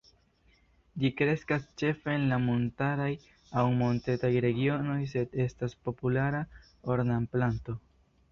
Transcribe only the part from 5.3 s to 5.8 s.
estas